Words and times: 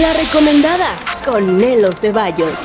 La 0.00 0.12
recomendada 0.12 0.88
con 1.24 1.56
Nelo 1.56 1.92
Ceballos. 1.92 2.58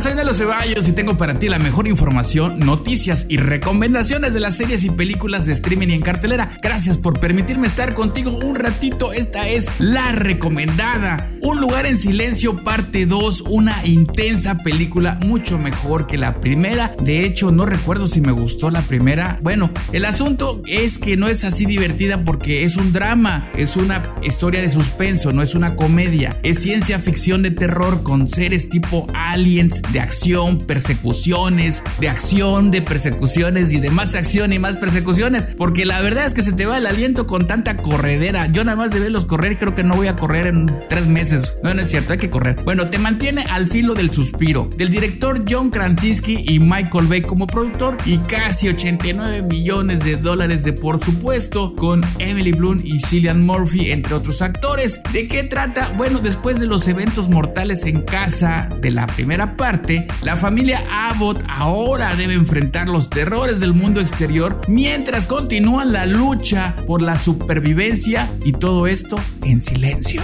Soy 0.00 0.14
Nelo 0.14 0.34
Ceballos 0.34 0.88
y 0.88 0.92
tengo 0.92 1.16
para 1.16 1.34
ti 1.34 1.48
la 1.48 1.60
mejor 1.60 1.86
información, 1.86 2.58
noticias 2.58 3.26
y 3.28 3.36
recomendaciones 3.36 4.34
de 4.34 4.40
las 4.40 4.56
series 4.56 4.82
y 4.82 4.90
películas 4.90 5.46
de 5.46 5.52
streaming 5.52 5.88
y 5.88 5.92
en 5.92 6.00
cartelera. 6.00 6.50
Gracias 6.62 6.98
por 6.98 7.20
permitirme 7.20 7.68
estar 7.68 7.94
contigo 7.94 8.32
un 8.32 8.56
ratito. 8.56 9.12
Esta 9.12 9.46
es 9.46 9.70
La 9.78 10.10
Recomendada. 10.12 11.30
Un 11.42 11.60
lugar 11.60 11.86
en 11.86 11.96
silencio, 11.98 12.56
parte 12.56 13.06
2. 13.06 13.42
Una 13.42 13.76
intensa 13.86 14.58
película, 14.58 15.18
mucho 15.24 15.58
mejor 15.58 16.06
que 16.08 16.18
la 16.18 16.34
primera. 16.34 16.94
De 17.00 17.24
hecho, 17.24 17.52
no 17.52 17.64
recuerdo 17.64 18.08
si 18.08 18.20
me 18.20 18.32
gustó 18.32 18.70
la 18.70 18.82
primera. 18.82 19.36
Bueno, 19.42 19.70
el 19.92 20.06
asunto 20.06 20.60
es 20.66 20.98
que 20.98 21.16
no 21.16 21.28
es 21.28 21.44
así 21.44 21.66
divertida 21.66 22.24
porque 22.24 22.64
es 22.64 22.76
un 22.76 22.92
drama. 22.92 23.48
Es 23.56 23.76
una 23.76 24.02
historia 24.22 24.60
de 24.60 24.72
suspenso, 24.72 25.30
no 25.30 25.42
es 25.42 25.54
una 25.54 25.76
comedia. 25.76 26.36
Es 26.42 26.58
ciencia 26.58 26.98
ficción 26.98 27.42
de 27.42 27.52
terror 27.52 28.02
con 28.02 28.28
seres 28.28 28.70
tipo 28.70 29.06
Alien 29.14 29.70
de 29.92 30.00
acción, 30.00 30.58
persecuciones, 30.58 31.82
de 32.00 32.08
acción, 32.08 32.70
de 32.70 32.82
persecuciones 32.82 33.72
y 33.72 33.80
de 33.80 33.90
más 33.90 34.14
acción 34.14 34.52
y 34.52 34.58
más 34.58 34.76
persecuciones. 34.76 35.44
Porque 35.56 35.86
la 35.86 36.00
verdad 36.02 36.26
es 36.26 36.34
que 36.34 36.42
se 36.42 36.52
te 36.52 36.66
va 36.66 36.78
el 36.78 36.86
aliento 36.86 37.26
con 37.26 37.46
tanta 37.46 37.76
corredera. 37.76 38.46
Yo 38.46 38.64
nada 38.64 38.76
más 38.76 38.92
de 38.92 39.00
verlos 39.00 39.24
correr 39.26 39.58
creo 39.58 39.74
que 39.74 39.82
no 39.82 39.96
voy 39.96 40.08
a 40.08 40.16
correr 40.16 40.46
en 40.46 40.70
tres 40.88 41.06
meses. 41.06 41.56
No, 41.62 41.74
no 41.74 41.82
es 41.82 41.90
cierto, 41.90 42.12
hay 42.12 42.18
que 42.18 42.30
correr. 42.30 42.56
Bueno, 42.64 42.88
te 42.88 42.98
mantiene 42.98 43.42
al 43.50 43.68
filo 43.68 43.94
del 43.94 44.10
suspiro. 44.10 44.68
Del 44.76 44.90
director 44.90 45.44
John 45.48 45.70
Krasinski 45.70 46.44
y 46.48 46.58
Michael 46.58 47.06
Bay 47.06 47.22
como 47.22 47.46
productor 47.46 47.96
y 48.04 48.18
casi 48.18 48.68
89 48.68 49.42
millones 49.42 50.04
de 50.04 50.16
dólares 50.16 50.64
de 50.64 50.72
por 50.72 51.04
supuesto 51.04 51.74
con 51.74 52.02
Emily 52.18 52.52
Bloom 52.52 52.80
y 52.82 53.00
Cillian 53.00 53.44
Murphy 53.44 53.90
entre 53.90 54.14
otros 54.14 54.42
actores. 54.42 55.00
¿De 55.12 55.26
qué 55.28 55.42
trata? 55.42 55.92
Bueno, 55.96 56.18
después 56.18 56.58
de 56.58 56.66
los 56.66 56.86
eventos 56.88 57.28
mortales 57.28 57.84
en 57.84 58.02
casa 58.02 58.68
de 58.80 58.90
la 58.90 59.06
primera 59.06 59.56
parte, 59.56 59.73
la 60.22 60.36
familia 60.36 60.82
Abbott 60.90 61.42
ahora 61.48 62.14
debe 62.14 62.34
enfrentar 62.34 62.88
los 62.88 63.10
terrores 63.10 63.58
del 63.58 63.74
mundo 63.74 64.00
exterior 64.00 64.60
mientras 64.68 65.26
continúa 65.26 65.84
la 65.84 66.06
lucha 66.06 66.76
por 66.86 67.02
la 67.02 67.18
supervivencia 67.18 68.28
y 68.44 68.52
todo 68.52 68.86
esto 68.86 69.16
en 69.42 69.60
silencio, 69.60 70.22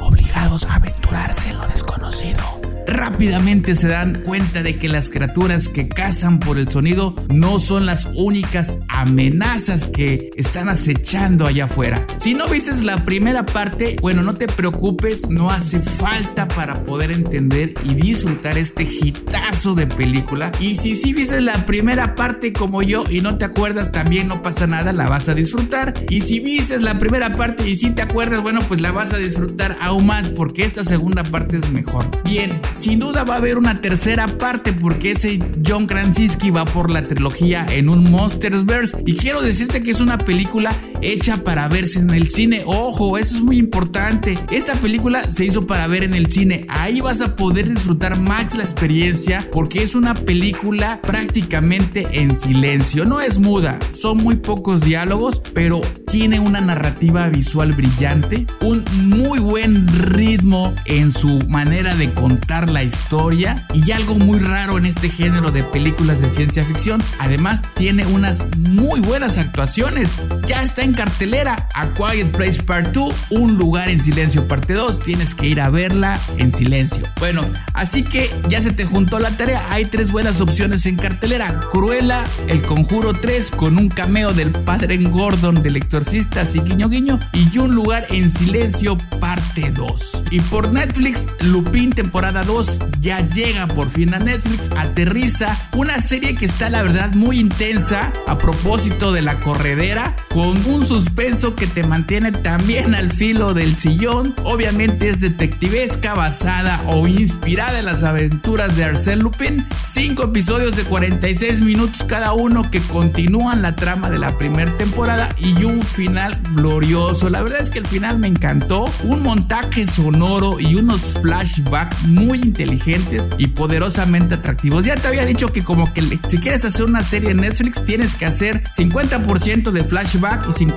obligados 0.00 0.64
a 0.64 0.76
aventurarse 0.76 1.50
en 1.50 1.58
lo 1.58 1.66
desconocido 1.68 2.61
rápidamente 2.92 3.76
se 3.76 3.88
dan 3.88 4.22
cuenta 4.22 4.62
de 4.62 4.76
que 4.76 4.88
las 4.88 5.10
criaturas 5.10 5.68
que 5.68 5.88
cazan 5.88 6.40
por 6.40 6.58
el 6.58 6.68
sonido 6.68 7.14
no 7.28 7.58
son 7.58 7.86
las 7.86 8.08
únicas 8.16 8.76
amenazas 8.88 9.86
que 9.86 10.30
están 10.36 10.68
acechando 10.68 11.46
allá 11.46 11.66
afuera. 11.66 12.06
Si 12.16 12.34
no 12.34 12.48
viste 12.48 12.72
la 12.82 13.04
primera 13.04 13.44
parte, 13.44 13.96
bueno, 14.00 14.22
no 14.22 14.34
te 14.34 14.46
preocupes, 14.46 15.28
no 15.28 15.50
hace 15.50 15.80
falta 15.80 16.48
para 16.48 16.84
poder 16.84 17.12
entender 17.12 17.74
y 17.84 17.94
disfrutar 17.94 18.56
este 18.56 18.84
hitazo 18.84 19.74
de 19.74 19.86
película. 19.86 20.50
Y 20.58 20.76
si 20.76 20.96
sí 20.96 21.12
viste 21.12 21.40
la 21.40 21.66
primera 21.66 22.14
parte 22.14 22.52
como 22.52 22.82
yo 22.82 23.04
y 23.10 23.20
no 23.20 23.36
te 23.36 23.44
acuerdas, 23.44 23.92
también 23.92 24.28
no 24.28 24.42
pasa 24.42 24.66
nada, 24.66 24.92
la 24.92 25.08
vas 25.08 25.28
a 25.28 25.34
disfrutar. 25.34 25.94
Y 26.08 26.22
si 26.22 26.40
viste 26.40 26.80
la 26.80 26.98
primera 26.98 27.34
parte 27.34 27.68
y 27.68 27.76
si 27.76 27.90
te 27.90 28.02
acuerdas, 28.02 28.42
bueno, 28.42 28.60
pues 28.66 28.80
la 28.80 28.92
vas 28.92 29.12
a 29.12 29.18
disfrutar 29.18 29.76
aún 29.80 30.06
más 30.06 30.28
porque 30.28 30.64
esta 30.64 30.84
segunda 30.84 31.24
parte 31.24 31.58
es 31.58 31.70
mejor. 31.70 32.08
Bien, 32.24 32.60
sin 32.82 32.98
duda 32.98 33.22
va 33.22 33.34
a 33.34 33.36
haber 33.36 33.58
una 33.58 33.80
tercera 33.80 34.38
parte 34.38 34.72
porque 34.72 35.12
ese 35.12 35.38
John 35.64 35.86
Krasinski 35.86 36.50
va 36.50 36.64
por 36.64 36.90
la 36.90 37.06
trilogía 37.06 37.64
en 37.70 37.88
un 37.88 38.10
Monsters 38.10 38.66
Verse 38.66 39.00
y 39.06 39.14
quiero 39.14 39.40
decirte 39.40 39.84
que 39.84 39.92
es 39.92 40.00
una 40.00 40.18
película 40.18 40.74
hecha 41.02 41.44
para 41.44 41.68
verse 41.68 41.98
en 41.98 42.10
el 42.10 42.30
cine. 42.30 42.62
Ojo, 42.64 43.18
eso 43.18 43.36
es 43.36 43.42
muy 43.42 43.58
importante. 43.58 44.38
Esta 44.50 44.74
película 44.74 45.22
se 45.22 45.44
hizo 45.44 45.66
para 45.66 45.86
ver 45.86 46.04
en 46.04 46.14
el 46.14 46.30
cine. 46.30 46.64
Ahí 46.68 47.00
vas 47.00 47.20
a 47.20 47.36
poder 47.36 47.68
disfrutar 47.68 48.18
más 48.18 48.54
la 48.54 48.62
experiencia 48.62 49.48
porque 49.52 49.82
es 49.82 49.94
una 49.94 50.14
película 50.14 51.00
prácticamente 51.02 52.06
en 52.12 52.36
silencio. 52.36 53.04
No 53.04 53.20
es 53.20 53.38
muda, 53.38 53.78
son 53.94 54.18
muy 54.18 54.36
pocos 54.36 54.80
diálogos, 54.80 55.42
pero 55.54 55.80
tiene 56.10 56.40
una 56.40 56.60
narrativa 56.60 57.28
visual 57.28 57.72
brillante, 57.72 58.46
un 58.60 58.84
muy 59.08 59.38
buen 59.38 59.86
ritmo 59.88 60.74
en 60.86 61.12
su 61.12 61.40
manera 61.48 61.94
de 61.94 62.10
contar 62.10 62.70
la 62.70 62.82
historia 62.82 63.66
y 63.74 63.90
algo 63.92 64.14
muy 64.14 64.38
raro 64.38 64.78
en 64.78 64.86
este 64.86 65.08
género 65.08 65.50
de 65.50 65.62
películas 65.62 66.20
de 66.20 66.28
ciencia 66.28 66.64
ficción. 66.64 67.02
Además 67.18 67.62
tiene 67.74 68.06
unas 68.06 68.44
muy 68.56 69.00
buenas 69.00 69.38
actuaciones. 69.38 70.16
Ya 70.46 70.62
está 70.62 70.82
en 70.82 70.91
cartelera 70.94 71.68
A 71.74 71.88
Quiet 71.88 72.30
Place 72.32 72.62
Part 72.62 72.92
2, 72.92 73.14
Un 73.30 73.56
lugar 73.56 73.88
en 73.88 74.00
silencio 74.00 74.46
parte 74.48 74.74
2. 74.74 75.00
Tienes 75.00 75.34
que 75.34 75.48
ir 75.48 75.60
a 75.60 75.70
verla 75.70 76.20
en 76.38 76.52
silencio. 76.52 77.06
Bueno, 77.18 77.42
así 77.74 78.02
que 78.02 78.30
ya 78.48 78.60
se 78.60 78.72
te 78.72 78.84
juntó 78.84 79.18
la 79.18 79.36
tarea. 79.36 79.64
Hay 79.70 79.86
tres 79.86 80.12
buenas 80.12 80.40
opciones 80.40 80.86
en 80.86 80.96
cartelera. 80.96 81.60
Cruella, 81.70 82.24
El 82.48 82.62
Conjuro 82.62 83.12
3 83.12 83.50
con 83.50 83.78
un 83.78 83.88
cameo 83.88 84.32
del 84.32 84.50
padre 84.50 84.96
Gordon 84.98 85.62
del 85.62 85.76
exorcista, 85.76 86.42
así 86.42 86.60
guiño 86.60 86.88
guiño. 86.88 87.18
Y 87.32 87.58
Un 87.58 87.74
lugar 87.74 88.06
en 88.10 88.30
silencio 88.30 88.98
parte 89.20 89.70
2. 89.70 90.24
Y 90.30 90.40
por 90.40 90.72
Netflix, 90.72 91.26
Lupin 91.40 91.90
temporada 91.90 92.42
2 92.44 92.78
ya 93.00 93.20
llega 93.28 93.66
por 93.68 93.90
fin 93.90 94.14
a 94.14 94.18
Netflix, 94.18 94.70
aterriza 94.76 95.56
una 95.76 96.00
serie 96.00 96.34
que 96.34 96.44
está 96.44 96.70
la 96.70 96.82
verdad 96.82 97.12
muy 97.12 97.38
intensa 97.38 98.12
a 98.26 98.38
propósito 98.38 99.12
de 99.12 99.22
la 99.22 99.40
corredera, 99.40 100.16
con 100.30 100.64
un 100.66 100.81
suspenso 100.86 101.54
que 101.54 101.66
te 101.66 101.84
mantiene 101.84 102.32
también 102.32 102.94
al 102.94 103.12
filo 103.12 103.54
del 103.54 103.76
sillón. 103.76 104.34
Obviamente 104.44 105.08
es 105.08 105.20
detectivesca, 105.20 106.14
basada 106.14 106.82
o 106.86 107.06
inspirada 107.06 107.78
en 107.78 107.86
las 107.86 108.02
aventuras 108.02 108.76
de 108.76 108.84
Arsène 108.84 109.22
Lupin. 109.22 109.66
Cinco 109.80 110.24
episodios 110.24 110.76
de 110.76 110.84
46 110.84 111.60
minutos 111.60 112.02
cada 112.06 112.32
uno 112.32 112.70
que 112.70 112.80
continúan 112.80 113.62
la 113.62 113.76
trama 113.76 114.10
de 114.10 114.18
la 114.18 114.38
primera 114.38 114.76
temporada 114.76 115.28
y 115.38 115.64
un 115.64 115.82
final 115.82 116.40
glorioso. 116.54 117.30
La 117.30 117.42
verdad 117.42 117.60
es 117.60 117.70
que 117.70 117.78
el 117.78 117.86
final 117.86 118.18
me 118.18 118.28
encantó. 118.28 118.84
Un 119.04 119.22
montaje 119.22 119.86
sonoro 119.86 120.58
y 120.60 120.74
unos 120.74 121.14
flashbacks 121.20 122.04
muy 122.04 122.38
inteligentes 122.38 123.30
y 123.38 123.48
poderosamente 123.48 124.34
atractivos. 124.34 124.84
Ya 124.84 124.94
te 124.96 125.08
había 125.08 125.24
dicho 125.24 125.52
que 125.52 125.62
como 125.62 125.92
que 125.92 126.02
si 126.26 126.38
quieres 126.38 126.64
hacer 126.64 126.84
una 126.84 127.02
serie 127.02 127.30
en 127.30 127.38
Netflix 127.38 127.84
tienes 127.84 128.14
que 128.14 128.26
hacer 128.26 128.64
50% 128.64 129.70
de 129.70 129.84
flashback 129.84 130.48
y 130.48 130.52
50% 130.52 130.71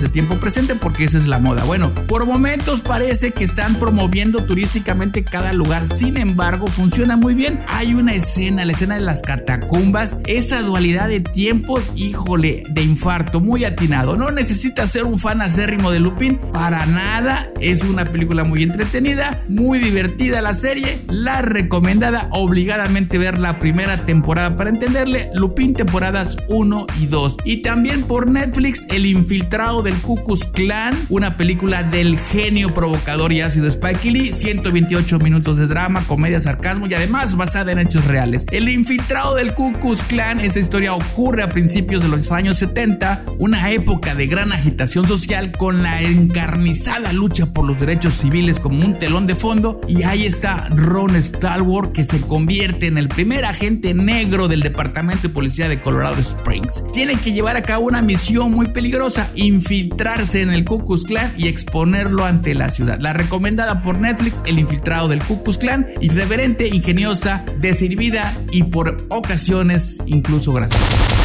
de 0.00 0.08
tiempo 0.08 0.36
presente 0.36 0.74
porque 0.74 1.04
esa 1.04 1.18
es 1.18 1.26
la 1.26 1.38
moda. 1.38 1.64
Bueno, 1.64 1.92
por 2.06 2.26
momentos 2.26 2.80
parece 2.80 3.32
que 3.32 3.44
están 3.44 3.74
promoviendo 3.76 4.44
turísticamente 4.44 5.24
cada 5.24 5.52
lugar. 5.52 5.88
Sin 5.88 6.16
embargo, 6.16 6.66
funciona 6.68 7.16
muy 7.16 7.34
bien. 7.34 7.58
Hay 7.68 7.94
una 7.94 8.14
escena, 8.14 8.64
la 8.64 8.72
escena 8.72 8.94
de 8.94 9.02
las 9.02 9.22
catacumbas, 9.22 10.18
esa 10.26 10.62
dualidad 10.62 11.08
de 11.08 11.20
tiempos, 11.20 11.92
híjole, 11.96 12.64
de 12.70 12.82
infarto, 12.82 13.40
muy 13.40 13.64
atinado. 13.64 14.16
No 14.16 14.30
necesitas 14.30 14.90
ser 14.90 15.04
un 15.04 15.18
fan 15.18 15.42
acérrimo 15.42 15.90
de 15.90 16.00
Lupin 16.00 16.38
para 16.52 16.86
nada. 16.86 17.46
Es 17.60 17.82
una 17.82 18.04
película 18.04 18.44
muy 18.44 18.62
entretenida, 18.62 19.42
muy 19.48 19.80
divertida 19.80 20.40
la 20.40 20.54
serie 20.54 20.98
la 21.08 21.42
recomendada 21.42 22.28
obligadamente 22.30 23.18
ver 23.18 23.38
la 23.38 23.58
primera 23.58 24.04
temporada 24.06 24.56
para 24.56 24.70
entenderle, 24.70 25.28
Lupin 25.34 25.74
temporadas 25.74 26.36
1 26.48 26.86
y 27.00 27.06
2. 27.06 27.36
Y 27.44 27.62
también 27.62 28.02
por 28.02 28.30
Netflix, 28.30 28.86
El 28.88 28.99
infiltrado 29.06 29.82
del 29.82 29.94
Cucus 29.96 30.44
Clan, 30.44 30.96
una 31.08 31.36
película 31.36 31.82
del 31.82 32.18
genio 32.18 32.74
provocador 32.74 33.32
y 33.32 33.40
ácido 33.40 33.66
Spike 33.66 34.10
Lee, 34.10 34.32
128 34.32 35.18
minutos 35.18 35.56
de 35.56 35.66
drama, 35.66 36.04
comedia, 36.06 36.40
sarcasmo 36.40 36.86
y 36.86 36.94
además 36.94 37.36
basada 37.36 37.72
en 37.72 37.78
hechos 37.78 38.04
reales. 38.06 38.46
El 38.50 38.68
infiltrado 38.68 39.34
del 39.34 39.54
Cucus 39.54 40.02
Clan, 40.02 40.40
esta 40.40 40.58
historia 40.58 40.94
ocurre 40.94 41.42
a 41.42 41.48
principios 41.48 42.02
de 42.02 42.08
los 42.08 42.30
años 42.32 42.58
70, 42.58 43.24
una 43.38 43.70
época 43.70 44.14
de 44.14 44.26
gran 44.26 44.52
agitación 44.52 45.06
social 45.06 45.52
con 45.52 45.82
la 45.82 46.02
encarnizada 46.02 47.12
lucha 47.12 47.46
por 47.46 47.64
los 47.64 47.78
derechos 47.80 48.14
civiles 48.14 48.58
como 48.58 48.84
un 48.84 48.94
telón 48.94 49.26
de 49.26 49.34
fondo 49.34 49.80
y 49.88 50.02
ahí 50.02 50.26
está 50.26 50.68
Ron 50.70 51.20
Stallworth 51.20 51.92
que 51.92 52.04
se 52.04 52.20
convierte 52.20 52.86
en 52.86 52.98
el 52.98 53.08
primer 53.08 53.44
agente 53.44 53.94
negro 53.94 54.48
del 54.48 54.60
Departamento 54.60 55.28
de 55.28 55.34
Policía 55.34 55.68
de 55.68 55.80
Colorado 55.80 56.20
Springs. 56.20 56.82
Tiene 56.92 57.16
que 57.16 57.32
llevar 57.32 57.56
a 57.56 57.62
cabo 57.62 57.86
una 57.86 58.02
misión 58.02 58.50
muy 58.50 58.66
peligrosa, 58.66 58.89
infiltrarse 59.34 60.42
en 60.42 60.50
el 60.50 60.64
Ku 60.64 60.78
Klan 61.06 61.32
y 61.36 61.48
exponerlo 61.48 62.24
ante 62.24 62.54
la 62.54 62.70
ciudad. 62.70 62.98
La 62.98 63.12
recomendada 63.12 63.82
por 63.82 64.00
Netflix, 64.00 64.42
El 64.46 64.58
infiltrado 64.58 65.08
del 65.08 65.22
Ku 65.22 65.42
Klan, 65.42 65.86
irreverente, 66.00 66.68
ingeniosa, 66.68 67.44
desinhibida 67.58 68.34
y 68.50 68.64
por 68.64 68.96
ocasiones 69.08 69.98
incluso 70.06 70.52
graciosa. 70.52 71.19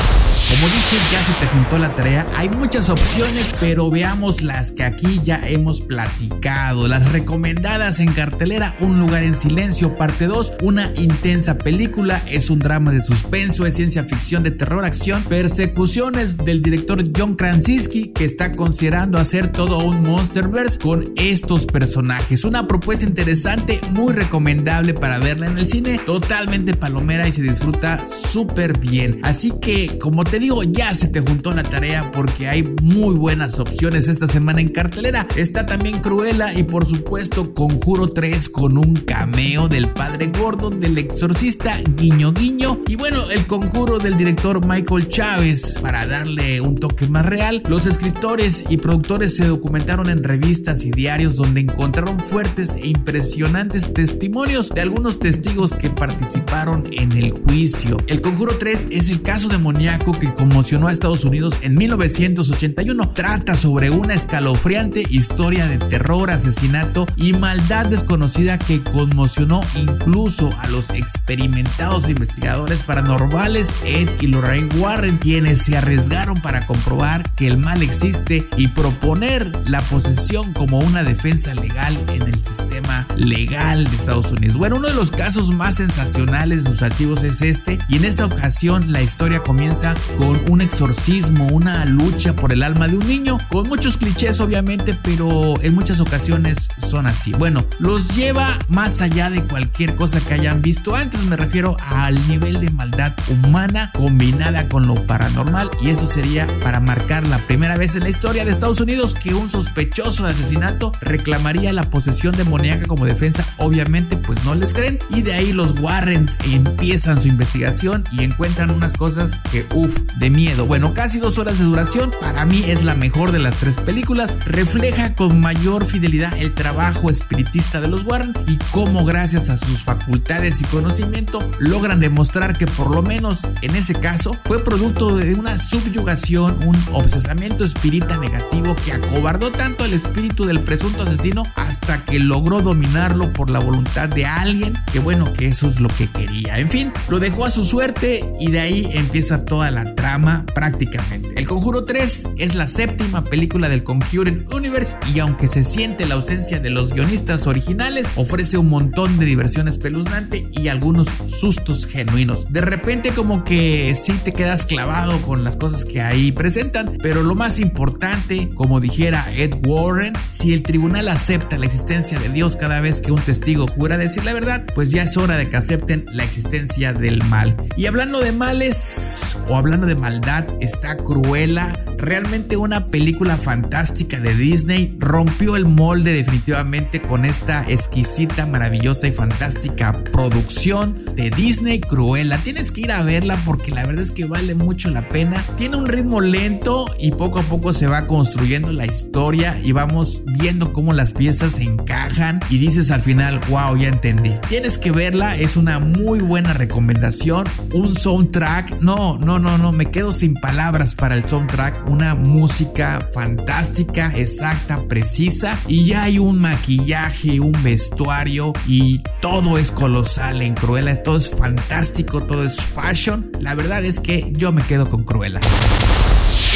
Como 0.56 0.68
dije, 0.68 0.96
ya 1.12 1.22
se 1.22 1.34
te 1.34 1.48
juntó 1.48 1.78
la 1.78 1.90
tarea. 1.90 2.26
Hay 2.34 2.48
muchas 2.48 2.88
opciones, 2.88 3.54
pero 3.60 3.90
veamos 3.90 4.42
las 4.42 4.72
que 4.72 4.86
aquí 4.86 5.20
ya 5.22 5.46
hemos 5.46 5.82
platicado. 5.82 6.88
Las 6.88 7.12
recomendadas 7.12 8.00
en 8.00 8.14
cartelera, 8.14 8.74
Un 8.80 8.98
lugar 8.98 9.24
en 9.24 9.36
silencio, 9.36 9.98
parte 9.98 10.28
2, 10.28 10.54
una 10.62 10.94
intensa 10.96 11.58
película, 11.58 12.22
es 12.30 12.50
un 12.50 12.60
drama 12.60 12.92
de 12.92 13.02
suspenso, 13.02 13.66
es 13.66 13.76
ciencia 13.76 14.06
ficción 14.06 14.44
de 14.44 14.52
terror, 14.52 14.86
acción, 14.86 15.24
persecuciones 15.24 16.38
del 16.38 16.62
director 16.62 17.04
John 17.16 17.36
Krasinski, 17.36 18.14
que 18.14 18.24
está 18.24 18.54
considerando 18.54 19.18
hacer 19.18 19.52
todo 19.52 19.80
un 19.80 20.04
Monsterverse 20.04 20.80
con 20.80 21.12
estos 21.18 21.66
personajes. 21.66 22.46
Una 22.46 22.66
propuesta 22.66 23.06
interesante, 23.06 23.82
muy 23.92 24.14
recomendable 24.14 24.94
para 24.94 25.20
verla 25.20 25.48
en 25.48 25.58
el 25.58 25.68
cine, 25.68 26.00
totalmente 26.00 26.74
palomera 26.74 27.28
y 27.28 27.34
se 27.34 27.42
disfruta 27.42 28.06
súper 28.08 28.78
bien. 28.80 29.20
Así 29.24 29.52
que, 29.60 29.98
como 29.98 30.24
te 30.24 30.45
digo, 30.46 30.62
ya 30.62 30.94
se 30.94 31.08
te 31.08 31.22
juntó 31.22 31.52
la 31.54 31.64
tarea 31.64 32.12
porque 32.12 32.48
hay 32.48 32.62
muy 32.84 33.16
buenas 33.16 33.58
opciones 33.58 34.08
esta 34.08 34.28
semana 34.28 34.62
en 34.62 34.68
cartelera. 34.68 35.28
Está 35.36 35.66
también 35.66 36.02
Cruella 36.02 36.54
y 36.54 36.62
por 36.62 36.86
supuesto 36.86 37.56
Conjuro 37.56 38.08
3 38.08 38.50
con 38.50 38.78
un 38.78 38.94
cameo 38.98 39.68
del 39.68 39.88
padre 39.88 40.32
gordo 40.38 40.70
del 40.70 41.00
exorcista 41.00 41.76
guiño 41.96 42.32
guiño 42.32 42.80
y 42.88 42.96
bueno 42.96 43.28
el 43.32 43.48
conjuro 43.48 43.98
del 43.98 44.18
director 44.18 44.64
Michael 44.64 45.10
Chávez 45.10 45.80
para 45.82 46.06
darle 46.06 46.62
un 46.62 46.76
toque 46.76 47.08
más 47.08 47.26
real. 47.26 47.64
Los 47.68 47.88
escritores 47.88 48.66
y 48.70 48.78
productores 48.78 49.36
se 49.36 49.48
documentaron 49.48 50.12
en 50.12 50.24
revistas 50.24 50.86
y 50.86 50.92
diarios 50.92 51.38
donde 51.38 51.62
encontraron 51.62 52.20
fuertes 52.20 52.76
e 52.76 52.90
impresionantes 52.90 53.92
testimonios 53.92 54.70
de 54.70 54.82
algunos 54.82 55.18
testigos 55.18 55.74
que 55.74 55.90
participaron 55.90 56.84
en 56.92 57.14
el 57.14 57.32
juicio. 57.32 57.98
El 58.06 58.22
Conjuro 58.22 58.56
3 58.60 58.90
es 58.92 59.10
el 59.10 59.24
caso 59.24 59.48
demoníaco 59.48 60.12
que 60.12 60.25
conmocionó 60.34 60.88
a 60.88 60.92
Estados 60.92 61.24
Unidos 61.24 61.60
en 61.62 61.76
1981. 61.76 63.12
Trata 63.14 63.56
sobre 63.56 63.90
una 63.90 64.14
escalofriante 64.14 65.04
historia 65.10 65.68
de 65.68 65.78
terror, 65.78 66.32
asesinato 66.32 67.06
y 67.16 67.34
maldad 67.34 67.88
desconocida 67.88 68.58
que 68.58 68.82
conmocionó 68.82 69.62
incluso 69.76 70.50
a 70.60 70.68
los 70.68 70.90
experimentados 70.90 72.10
investigadores 72.10 72.84
paranormales 72.84 73.74
Ed 73.86 74.10
y 74.22 74.28
Lorraine 74.28 74.70
Warren, 74.78 75.18
quienes 75.18 75.62
se 75.62 75.78
arriesgaron 75.78 76.42
para 76.42 76.66
comprobar 76.66 77.30
que 77.36 77.48
el 77.48 77.58
mal 77.58 77.82
existe 77.82 78.48
y 78.58 78.68
proponer 78.70 79.52
la 79.68 79.82
posesión 79.82 80.54
como 80.54 80.80
una 80.80 81.04
defensa 81.04 81.54
legal 81.56 81.98
en 82.10 82.24
el 82.24 82.44
sistema 82.46 83.08
legal 83.16 83.84
de 83.84 83.96
Estados 83.96 84.32
Unidos. 84.32 84.58
Bueno, 84.58 84.78
uno 84.78 84.88
de 84.88 84.94
los 84.94 85.12
casos 85.12 85.52
más 85.52 85.76
sensacionales 85.76 86.64
de 86.64 86.72
sus 86.72 86.82
archivos 86.82 87.24
es 87.24 87.42
este, 87.42 87.80
y 87.88 87.98
en 87.98 88.06
esta 88.06 88.26
ocasión 88.26 88.92
la 88.92 89.02
historia 89.02 89.42
comienza 89.42 89.94
con 90.18 90.40
un 90.50 90.62
exorcismo, 90.62 91.48
una 91.48 91.86
lucha 91.86 92.36
por 92.36 92.54
el 92.54 92.64
alma 92.64 92.88
de 92.88 92.98
un 92.98 93.08
niño, 93.08 93.38
con 93.50 93.68
muchos 93.68 93.98
clichés 93.98 94.40
obviamente, 94.40 94.98
pero 95.04 95.54
en 95.62 95.76
muchas 95.76 96.00
ocasiones 96.00 96.70
son 96.78 97.08
así. 97.08 97.32
Bueno, 97.34 97.64
los 97.80 98.16
lleva 98.16 98.58
más 98.68 99.02
allá 99.02 99.30
de 99.30 99.42
cualquier 99.44 99.96
cosa 99.96 100.20
que 100.20 100.34
hayan 100.34 100.62
visto 100.62 100.96
antes, 100.96 101.24
me 101.26 101.36
refiero 101.36 101.78
al 101.88 102.16
nivel 102.28 102.60
de 102.60 102.70
maldad 102.70 103.14
humana 103.30 103.92
combinada 103.94 104.68
con 104.70 104.88
lo 104.88 104.96
paranormal, 105.08 105.70
y 105.82 105.90
eso 105.90 106.06
sería 106.08 106.48
para 106.62 106.80
marcar 106.80 107.26
la 107.26 107.38
primera 107.40 107.78
vez 107.78 107.96
en 107.96 108.04
la 108.04 108.10
historia 108.10 108.46
de 108.46 108.52
Estados 108.52 108.80
Unidos 108.80 109.16
que 109.16 109.34
un 109.34 109.50
sospechoso 109.50 110.26
de 110.26 110.32
asesinato 110.32 110.92
reclamaría 111.02 111.74
la 111.74 111.90
posesión 111.90 112.36
demoníaca 112.36 112.86
como 112.86 113.06
defensa, 113.06 113.46
obviamente 113.58 114.18
pues 114.18 114.44
no 114.46 114.56
les 114.56 114.74
creen, 114.74 115.00
y 115.10 115.22
de 115.22 115.34
ahí 115.34 115.54
los 115.54 115.80
Warrens 115.80 116.38
empiezan 116.52 117.22
su 117.22 117.28
investigación 117.28 118.04
y 118.12 118.24
encuentran 118.24 118.72
unas 118.72 118.96
cosas 118.98 119.40
que, 119.52 119.66
uff, 119.74 119.94
de 120.18 120.30
miedo. 120.30 120.66
Bueno, 120.66 120.94
casi 120.94 121.20
dos 121.20 121.38
horas 121.38 121.58
de 121.60 121.66
duración, 121.66 122.12
para 122.20 122.46
mí 122.46 122.64
es 122.68 122.84
la 122.84 122.96
mejor 122.96 123.32
de 123.32 123.40
las 123.40 123.56
tres 123.56 123.78
películas, 123.78 124.38
refleja 124.46 125.16
con 125.16 125.42
mayor 125.42 125.86
fidelidad 125.86 126.38
el 126.38 126.54
trabajo 126.54 127.10
espiritista 127.10 127.82
de 127.82 127.88
los 127.88 128.04
Warren 128.04 128.34
y 128.48 128.58
cómo 128.72 129.06
gracias 129.06 129.50
a 129.50 129.58
sus 129.58 129.82
facultades 129.82 130.62
y 130.62 130.66
conocimiento 130.66 131.40
logran 131.60 132.00
demostrar 132.00 132.58
que 132.58 132.68
por 132.68 132.94
lo 132.94 133.02
menos 133.02 133.42
en 133.62 133.76
ese 133.76 133.94
caso 133.94 134.36
fue 134.46 134.64
producto 134.64 135.16
de 135.16 135.34
una 135.34 135.58
subyugación, 135.58 136.58
un 136.66 136.78
obsesamiento 136.94 137.64
espírita 137.64 138.18
negativo 138.18 138.76
que 138.76 138.94
acobardó 138.94 139.52
tanto 139.52 139.84
al 139.84 139.94
espíritu 139.94 140.46
del 140.46 140.60
presunto 140.62 141.04
asesino 141.04 141.44
hasta 141.56 142.04
que 142.04 142.20
logró 142.20 142.62
dominarlo 142.62 143.32
por 143.34 143.50
la 143.50 143.60
voluntad 143.60 144.10
de 144.10 144.26
alguien 144.26 144.74
que 144.92 145.00
bueno 145.00 145.34
que 145.34 145.48
eso 145.48 145.70
es 145.70 145.80
lo 145.80 145.90
que 145.90 146.08
quería. 146.10 146.60
En 146.60 146.70
fin, 146.70 146.92
lo 147.10 147.20
dejó 147.20 147.46
a 147.46 147.52
su 147.52 147.66
suerte 147.66 148.24
y 148.40 148.52
de 148.52 148.60
ahí 148.60 148.90
empieza 148.94 149.46
toda 149.46 149.72
la 149.72 149.95
trama 149.96 150.46
prácticamente. 150.54 151.30
El 151.36 151.48
Conjuro 151.48 151.86
3 151.86 152.28
es 152.38 152.56
la 152.56 152.68
séptima 152.68 153.24
película 153.24 153.70
del 153.70 153.84
Conjuring 153.84 154.46
Universe 154.54 154.96
y 155.14 155.20
aunque 155.20 155.48
se 155.48 155.64
siente 155.64 156.06
la 156.06 156.16
ausencia 156.16 156.60
de 156.60 156.70
los 156.70 156.94
guionistas 156.94 157.48
originales, 157.48 158.08
ofrece 158.16 158.58
un 158.58 158.70
montón 158.70 159.18
de 159.18 159.26
diversión 159.26 159.68
espeluznante 159.68 160.44
y 160.52 160.68
algunos 160.68 161.08
sustos 161.28 161.88
genuinos. 161.88 162.52
De 162.52 162.62
repente 162.62 163.12
como 163.12 163.44
que 163.44 163.96
sí 163.96 164.14
te 164.24 164.34
quedas 164.34 164.66
clavado 164.66 165.22
con 165.22 165.44
las 165.44 165.56
cosas 165.56 165.86
que 165.86 166.02
ahí 166.02 166.32
presentan, 166.32 166.98
pero 167.02 167.24
lo 167.24 167.36
más 167.36 167.60
importante, 167.60 168.50
como 168.56 168.80
dijera 168.80 169.34
Ed 169.34 169.56
Warren, 169.66 170.14
si 170.32 170.54
el 170.54 170.64
tribunal 170.64 171.08
acepta 171.08 171.58
la 171.58 171.66
existencia 171.66 172.20
de 172.20 172.30
Dios 172.30 172.56
cada 172.56 172.82
vez 172.82 173.02
que 173.02 173.12
un 173.12 173.22
testigo 173.22 173.68
jura 173.68 173.98
decir 173.98 174.24
la 174.24 174.34
verdad, 174.34 174.66
pues 174.76 174.92
ya 174.92 175.04
es 175.04 175.18
hora 175.18 175.38
de 175.38 175.50
que 175.50 175.58
acepten 175.58 176.06
la 176.12 176.24
existencia 176.24 176.94
del 176.94 177.24
mal. 177.26 177.56
Y 177.78 177.86
hablando 177.86 178.20
de 178.20 178.32
males 178.32 179.20
o 179.48 179.56
hablando 179.56 179.85
de 179.86 179.96
maldad, 179.96 180.46
está 180.60 180.98
Cruella, 180.98 181.74
realmente 182.06 182.58
una 182.58 182.88
película 182.88 183.38
fantástica 183.38 184.20
de 184.20 184.36
Disney, 184.36 184.96
rompió 185.00 185.56
el 185.56 185.66
molde 185.66 186.14
definitivamente 186.14 187.02
con 187.02 187.26
esta 187.26 187.64
exquisita, 187.70 188.46
maravillosa 188.46 189.08
y 189.08 189.12
fantástica 189.12 189.94
producción 190.12 191.04
de 191.16 191.30
Disney 191.30 191.80
Cruella. 191.80 192.38
Tienes 192.38 192.72
que 192.72 192.82
ir 192.82 192.92
a 192.92 193.04
verla 193.04 193.38
porque 193.46 193.72
la 193.72 193.86
verdad 193.86 194.04
es 194.04 194.12
que 194.12 194.26
vale 194.26 194.56
mucho 194.56 194.90
la 194.90 195.08
pena. 195.10 195.44
Tiene 195.58 195.78
un 195.78 195.86
ritmo 195.86 196.22
lento 196.22 196.86
y 197.00 197.12
poco 197.12 197.40
a 197.40 197.44
poco 197.44 197.74
se 197.74 197.88
va 197.88 198.08
construyendo 198.08 198.72
la 198.72 198.86
historia 198.86 199.60
y 199.64 199.72
vamos 199.72 200.24
viendo 200.40 200.74
cómo 200.74 200.94
las 200.94 201.12
piezas 201.12 201.54
se 201.54 201.64
encajan 201.64 202.40
y 202.50 202.58
dices 202.58 202.92
al 202.92 203.02
final, 203.02 203.40
wow, 203.50 203.76
ya 203.78 203.88
entendí. 203.88 204.32
Tienes 204.50 204.78
que 204.78 204.92
verla, 204.92 205.36
es 205.36 205.58
una 205.58 205.80
muy 205.80 206.20
buena 206.20 206.54
recomendación. 206.54 207.46
Un 207.74 207.96
soundtrack, 207.96 208.82
no, 208.82 209.18
no, 209.18 209.40
no, 209.40 209.58
no, 209.58 209.72
me 209.72 209.86
quedo 209.88 210.14
sin 210.14 210.36
palabras 210.36 210.96
para 210.96 211.16
el 211.16 211.26
soundtrack. 211.26 211.90
Una 211.96 212.14
música 212.14 213.00
fantástica, 213.14 214.12
exacta, 214.18 214.84
precisa 214.86 215.58
y 215.66 215.86
ya 215.86 216.04
hay 216.04 216.20
un 216.20 216.40
maquillaje, 216.40 217.40
un 217.40 217.54
vestuario 217.64 218.52
y 218.68 219.00
todo 219.22 219.58
es 219.58 219.72
colosal 219.72 220.42
en 220.42 220.56
Cruella, 220.56 221.02
todo 221.04 221.16
es 221.16 221.30
fantástico, 221.30 222.20
todo 222.20 222.44
es 222.44 222.58
fashion. 222.58 223.32
La 223.40 223.56
verdad 223.56 223.86
es 223.86 224.02
que 224.02 224.30
yo 224.34 224.52
me 224.52 224.62
quedo 224.64 224.90
con 224.90 225.06
Cruella. 225.06 225.40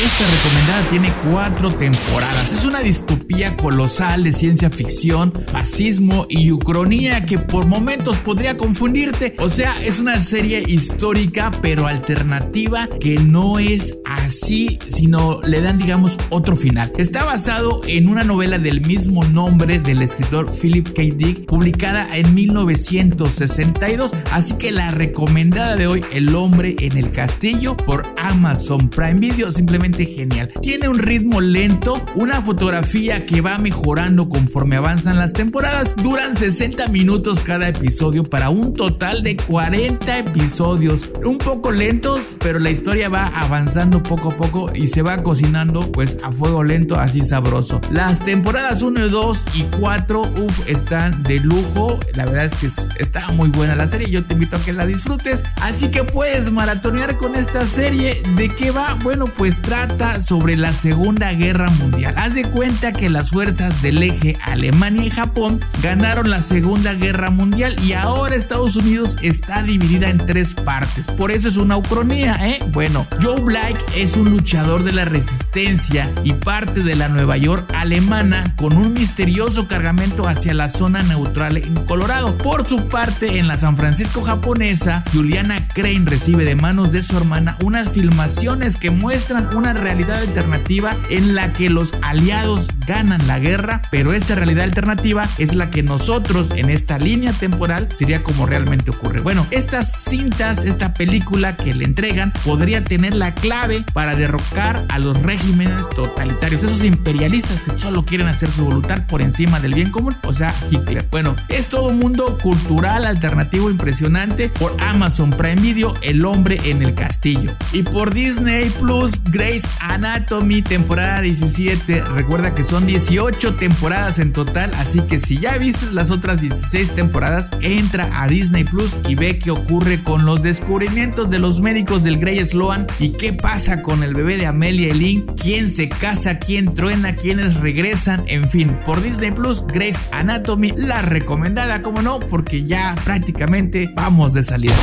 Esta 0.01 0.25
recomendada 0.27 0.89
tiene 0.89 1.13
cuatro 1.29 1.75
temporadas. 1.75 2.53
Es 2.53 2.63
una 2.63 2.79
distopía 2.79 3.57
colosal 3.57 4.23
de 4.23 4.31
ciencia 4.31 4.69
ficción, 4.69 5.33
fascismo 5.51 6.25
y 6.29 6.53
ucronía 6.53 7.25
que 7.25 7.37
por 7.37 7.65
momentos 7.65 8.17
podría 8.19 8.55
confundirte. 8.55 9.35
O 9.39 9.49
sea, 9.49 9.73
es 9.83 9.99
una 9.99 10.15
serie 10.21 10.63
histórica 10.65 11.51
pero 11.61 11.85
alternativa 11.85 12.87
que 12.87 13.15
no 13.15 13.59
es 13.59 13.97
así, 14.05 14.79
sino 14.87 15.41
le 15.41 15.59
dan 15.59 15.77
digamos 15.77 16.17
otro 16.29 16.55
final. 16.55 16.93
Está 16.97 17.25
basado 17.25 17.81
en 17.85 18.07
una 18.07 18.23
novela 18.23 18.57
del 18.57 18.79
mismo 18.79 19.25
nombre 19.25 19.79
del 19.79 20.01
escritor 20.01 20.49
Philip 20.49 20.93
K. 20.93 21.01
Dick, 21.13 21.45
publicada 21.45 22.07
en 22.15 22.33
1962. 22.33 24.13
Así 24.31 24.53
que 24.53 24.71
la 24.71 24.91
recomendada 24.91 25.75
de 25.75 25.87
hoy, 25.87 26.05
El 26.13 26.33
hombre 26.35 26.77
en 26.79 26.97
el 26.97 27.11
castillo 27.11 27.75
por 27.75 28.03
Amazon 28.17 28.89
Prime 28.89 29.19
Video, 29.19 29.51
simplemente 29.51 29.88
genial. 29.97 30.51
Tiene 30.61 30.87
un 30.87 30.99
ritmo 30.99 31.41
lento, 31.41 32.03
una 32.15 32.41
fotografía 32.41 33.25
que 33.25 33.41
va 33.41 33.57
mejorando 33.57 34.29
conforme 34.29 34.75
avanzan 34.75 35.17
las 35.17 35.33
temporadas. 35.33 35.95
Duran 35.95 36.35
60 36.35 36.87
minutos 36.87 37.39
cada 37.39 37.67
episodio 37.67 38.23
para 38.23 38.49
un 38.49 38.73
total 38.73 39.23
de 39.23 39.35
40 39.37 40.19
episodios. 40.19 41.09
Un 41.25 41.37
poco 41.37 41.71
lentos, 41.71 42.35
pero 42.39 42.59
la 42.59 42.69
historia 42.69 43.09
va 43.09 43.27
avanzando 43.27 44.03
poco 44.03 44.31
a 44.31 44.37
poco 44.37 44.69
y 44.73 44.87
se 44.87 45.01
va 45.01 45.17
cocinando 45.23 45.91
pues 45.91 46.17
a 46.23 46.31
fuego 46.31 46.63
lento, 46.63 46.99
así 46.99 47.21
sabroso. 47.21 47.81
Las 47.89 48.23
temporadas 48.23 48.81
1, 48.81 49.09
2 49.09 49.45
y 49.55 49.63
4, 49.79 50.21
uff, 50.21 50.69
están 50.69 51.23
de 51.23 51.39
lujo. 51.39 51.99
La 52.13 52.25
verdad 52.25 52.45
es 52.45 52.55
que 52.55 52.67
está 53.01 53.29
muy 53.31 53.49
buena 53.49 53.75
la 53.75 53.87
serie. 53.87 54.09
Yo 54.09 54.25
te 54.25 54.33
invito 54.33 54.57
a 54.57 54.59
que 54.59 54.73
la 54.73 54.85
disfrutes. 54.85 55.43
Así 55.61 55.89
que 55.89 56.03
puedes 56.03 56.51
maratonear 56.51 57.17
con 57.17 57.35
esta 57.35 57.65
serie. 57.65 58.21
¿De 58.35 58.49
qué 58.49 58.71
va? 58.71 58.95
Bueno, 59.03 59.25
pues 59.25 59.61
trae 59.61 59.78
trata 59.87 60.21
sobre 60.21 60.57
la 60.57 60.73
Segunda 60.73 61.31
Guerra 61.31 61.69
Mundial. 61.69 62.13
Haz 62.17 62.33
de 62.33 62.43
cuenta 62.43 62.91
que 62.91 63.09
las 63.09 63.29
fuerzas 63.29 63.81
del 63.81 64.03
eje 64.03 64.37
Alemania 64.43 65.05
y 65.05 65.09
Japón 65.09 65.61
ganaron 65.81 66.29
la 66.29 66.41
Segunda 66.41 66.95
Guerra 66.95 67.29
Mundial 67.29 67.77
y 67.85 67.93
ahora 67.93 68.35
Estados 68.35 68.75
Unidos 68.75 69.15
está 69.21 69.63
dividida 69.63 70.09
en 70.09 70.17
tres 70.17 70.53
partes. 70.53 71.07
Por 71.07 71.31
eso 71.31 71.47
es 71.47 71.55
una 71.55 71.77
ucronía, 71.77 72.35
¿eh? 72.45 72.59
Bueno, 72.73 73.07
Joe 73.21 73.39
Black 73.39 73.77
es 73.95 74.17
un 74.17 74.31
luchador 74.31 74.83
de 74.83 74.91
la 74.91 75.05
resistencia 75.05 76.11
y 76.25 76.33
parte 76.33 76.83
de 76.83 76.97
la 76.97 77.07
Nueva 77.07 77.37
York 77.37 77.71
alemana 77.73 78.55
con 78.57 78.75
un 78.75 78.91
misterioso 78.93 79.69
cargamento 79.69 80.27
hacia 80.27 80.53
la 80.53 80.67
zona 80.67 81.03
neutral 81.03 81.55
en 81.55 81.75
Colorado. 81.85 82.37
Por 82.37 82.67
su 82.67 82.89
parte, 82.89 83.39
en 83.39 83.47
la 83.47 83.57
San 83.57 83.77
Francisco 83.77 84.23
japonesa, 84.23 85.05
Juliana 85.13 85.69
Crane 85.69 86.03
recibe 86.03 86.43
de 86.43 86.55
manos 86.55 86.91
de 86.91 87.01
su 87.01 87.15
hermana 87.15 87.57
unas 87.63 87.93
filmaciones 87.93 88.75
que 88.75 88.91
muestran 88.91 89.49
una 89.59 89.73
realidad 89.73 90.19
alternativa 90.19 90.95
en 91.09 91.35
la 91.35 91.51
que 91.51 91.69
los 91.69 91.93
aliados 92.01 92.69
ganan 92.87 93.27
la 93.27 93.39
guerra, 93.39 93.81
pero 93.91 94.13
esta 94.13 94.35
realidad 94.35 94.63
alternativa 94.63 95.27
es 95.37 95.53
la 95.53 95.69
que 95.69 95.83
nosotros 95.83 96.51
en 96.51 96.69
esta 96.69 96.97
línea 96.97 97.33
temporal 97.33 97.89
sería 97.93 98.23
como 98.23 98.45
realmente 98.45 98.91
ocurre. 98.91 99.19
Bueno, 99.19 99.45
estas 99.51 99.87
cintas, 99.87 100.63
esta 100.63 100.93
película 100.93 101.57
que 101.57 101.73
le 101.73 101.83
entregan, 101.83 102.31
podría 102.45 102.85
tener 102.85 103.13
la 103.13 103.35
clave 103.35 103.83
para 103.93 104.15
derrocar 104.15 104.85
a 104.87 104.97
los 104.97 105.21
regímenes 105.21 105.89
totalitarios, 105.89 106.63
esos 106.63 106.85
imperialistas 106.85 107.63
que 107.63 107.77
solo 107.77 108.05
quieren 108.05 108.27
hacer 108.27 108.49
su 108.49 108.63
voluntad 108.63 109.05
por 109.07 109.21
encima 109.21 109.59
del 109.59 109.73
bien 109.73 109.91
común, 109.91 110.15
o 110.23 110.33
sea, 110.33 110.55
Hitler. 110.71 111.05
Bueno, 111.11 111.35
es 111.49 111.67
todo 111.67 111.89
un 111.89 111.99
mundo 111.99 112.37
cultural 112.41 113.05
alternativo 113.05 113.69
impresionante 113.69 114.47
por 114.47 114.73
Amazon 114.79 115.31
Prime 115.31 115.61
Video, 115.61 115.93
El 116.01 116.23
hombre 116.23 116.61
en 116.63 116.81
el 116.81 116.95
castillo. 116.95 117.51
Y 117.73 117.83
por 117.83 118.13
Disney 118.13 118.69
Plus, 118.69 119.21
Grace 119.49 119.67
Anatomy, 119.79 120.61
temporada 120.61 121.21
17. 121.21 122.03
Recuerda 122.13 122.53
que 122.53 122.63
son 122.63 122.85
18 122.85 123.55
temporadas 123.55 124.19
en 124.19 124.31
total, 124.31 124.71
así 124.75 125.01
que 125.01 125.19
si 125.19 125.39
ya 125.39 125.57
viste 125.57 125.87
las 125.91 126.11
otras 126.11 126.39
16 126.39 126.93
temporadas, 126.93 127.49
entra 127.61 128.11
a 128.21 128.27
Disney 128.27 128.63
Plus 128.63 128.99
y 129.07 129.15
ve 129.15 129.39
qué 129.39 129.49
ocurre 129.49 130.03
con 130.03 130.23
los 130.23 130.43
descubrimientos 130.43 131.31
de 131.31 131.39
los 131.39 131.61
médicos 131.61 132.03
del 132.03 132.19
Grey 132.19 132.45
Sloan 132.45 132.85
y 132.99 133.09
qué 133.11 133.33
pasa 133.33 133.81
con 133.81 134.03
el 134.03 134.13
bebé 134.13 134.37
de 134.37 134.45
Amelia 134.45 134.93
Lynn, 134.93 135.25
quién 135.25 135.71
se 135.71 135.89
casa, 135.89 136.37
quién 136.37 136.75
truena, 136.75 137.15
quiénes 137.15 137.55
regresan, 137.55 138.23
en 138.27 138.47
fin, 138.51 138.77
por 138.85 139.01
Disney 139.01 139.31
Plus, 139.31 139.65
Grace 139.65 139.99
Anatomy, 140.11 140.73
la 140.77 141.01
recomendada, 141.01 141.81
como 141.81 142.03
no, 142.03 142.19
porque 142.19 142.65
ya 142.65 142.93
prácticamente 143.03 143.89
vamos 143.95 144.35
de 144.35 144.43
salida. 144.43 144.75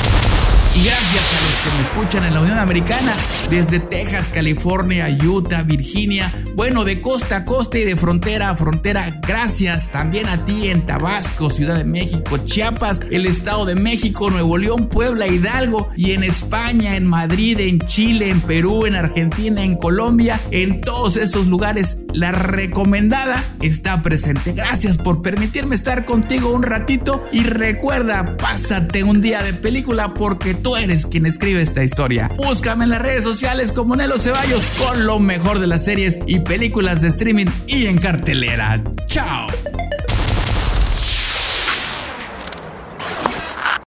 Gracias 0.84 1.32
a 1.32 1.40
los 1.40 1.58
que 1.60 1.76
me 1.76 1.82
escuchan 1.82 2.24
en 2.24 2.34
la 2.34 2.40
Unión 2.40 2.58
Americana, 2.58 3.16
desde 3.50 3.80
Texas, 3.80 4.28
California, 4.28 5.08
Utah, 5.24 5.62
Virginia, 5.62 6.30
bueno, 6.54 6.84
de 6.84 7.00
costa 7.00 7.36
a 7.36 7.44
costa 7.44 7.78
y 7.78 7.84
de 7.84 7.96
frontera 7.96 8.50
a 8.50 8.56
frontera, 8.56 9.10
gracias 9.26 9.90
también 9.90 10.28
a 10.28 10.44
ti 10.44 10.68
en 10.68 10.84
Tabasco, 10.84 11.50
Ciudad 11.50 11.76
de 11.76 11.84
México, 11.84 12.38
Chiapas, 12.38 13.00
el 13.10 13.26
Estado 13.26 13.64
de 13.64 13.74
México, 13.74 14.30
Nuevo 14.30 14.58
León, 14.58 14.88
Puebla, 14.88 15.26
Hidalgo 15.26 15.90
y 15.96 16.12
en 16.12 16.22
España, 16.22 16.96
en 16.96 17.06
Madrid, 17.06 17.58
en 17.60 17.78
Chile, 17.80 18.30
en 18.30 18.40
Perú, 18.40 18.86
en 18.86 18.96
Argentina, 18.96 19.62
en 19.62 19.76
Colombia, 19.76 20.40
en 20.50 20.82
todos 20.82 21.16
esos 21.16 21.46
lugares, 21.46 21.98
la 22.12 22.32
recomendada 22.32 23.42
está 23.62 24.02
presente. 24.02 24.52
Gracias 24.52 24.98
por 24.98 25.22
permitirme 25.22 25.74
estar 25.74 26.04
contigo 26.04 26.52
un 26.52 26.62
ratito 26.62 27.24
y 27.32 27.44
recuerda, 27.44 28.36
pásate 28.36 29.04
un 29.04 29.20
día 29.20 29.42
de 29.42 29.52
película 29.52 30.14
porque 30.14 30.54
tú 30.66 30.74
eres 30.74 31.06
quien 31.06 31.26
escribe 31.26 31.62
esta 31.62 31.84
historia. 31.84 32.28
Búscame 32.36 32.82
en 32.82 32.90
las 32.90 33.00
redes 33.00 33.22
sociales 33.22 33.70
como 33.70 33.94
Nelo 33.94 34.18
Ceballos 34.18 34.64
con 34.76 35.06
lo 35.06 35.20
mejor 35.20 35.60
de 35.60 35.68
las 35.68 35.84
series 35.84 36.18
y 36.26 36.40
películas 36.40 37.00
de 37.02 37.06
streaming 37.06 37.46
y 37.68 37.86
en 37.86 37.98
cartelera. 37.98 38.82
¡Chao! 39.06 39.46